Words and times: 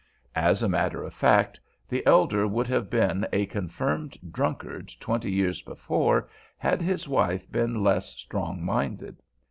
As 0.41 0.63
a 0.63 0.67
matter 0.67 1.03
of 1.03 1.13
fact, 1.13 1.59
the 1.87 2.03
elder 2.07 2.47
would 2.47 2.65
have 2.65 2.89
been 2.89 3.27
a 3.31 3.45
confirmed 3.45 4.17
drunkard 4.31 4.91
twenty 4.99 5.31
years 5.31 5.61
before 5.61 6.27
had 6.57 6.81
his 6.81 7.07
wife 7.07 7.51
been 7.51 7.83
less 7.83 8.09
strong 8.17 8.65
minded. 8.65 9.21